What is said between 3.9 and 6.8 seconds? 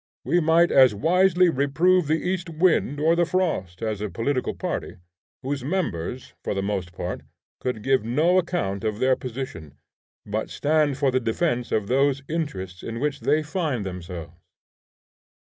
a political party, whose members, for the